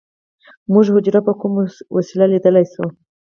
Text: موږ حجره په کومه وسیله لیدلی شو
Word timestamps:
موږ 0.71 0.85
حجره 0.95 1.21
په 1.27 1.33
کومه 1.39 1.63
وسیله 1.95 2.25
لیدلی 2.33 2.65
شو 2.71 2.85